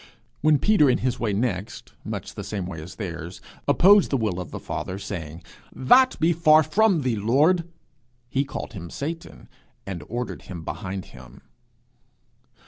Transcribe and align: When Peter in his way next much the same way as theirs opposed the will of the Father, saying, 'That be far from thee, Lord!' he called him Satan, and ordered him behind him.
When 0.41 0.57
Peter 0.57 0.89
in 0.89 0.97
his 0.97 1.19
way 1.19 1.31
next 1.31 1.93
much 2.03 2.33
the 2.33 2.43
same 2.43 2.65
way 2.65 2.81
as 2.81 2.95
theirs 2.95 3.39
opposed 3.67 4.09
the 4.09 4.17
will 4.17 4.39
of 4.39 4.49
the 4.49 4.59
Father, 4.59 4.97
saying, 4.97 5.43
'That 5.75 6.19
be 6.19 6.33
far 6.33 6.63
from 6.63 7.01
thee, 7.03 7.15
Lord!' 7.17 7.69
he 8.27 8.43
called 8.43 8.73
him 8.73 8.89
Satan, 8.89 9.47
and 9.85 10.01
ordered 10.09 10.41
him 10.41 10.63
behind 10.63 11.05
him. 11.13 11.41